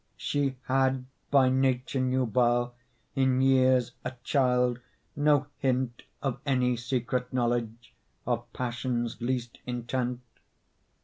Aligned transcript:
She 0.17 0.57
had, 0.63 1.05
by 1.29 1.49
nature 1.49 1.99
nubile, 1.99 2.73
In 3.13 3.39
years 3.39 3.91
a 4.03 4.13
child, 4.23 4.79
no 5.15 5.45
hint 5.59 6.01
Of 6.23 6.41
any 6.43 6.75
secret 6.75 7.31
knowledge 7.31 7.93
Of 8.25 8.51
passion's 8.51 9.21
least 9.21 9.59
intent. 9.67 10.21